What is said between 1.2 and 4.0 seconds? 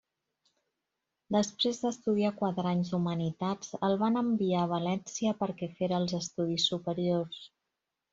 Després d'estudiar quatre anys d'humanitats, el